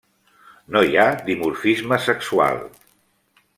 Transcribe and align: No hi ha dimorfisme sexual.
No 0.75 0.81
hi 0.87 0.97
ha 1.01 1.05
dimorfisme 1.29 2.01
sexual. 2.09 2.61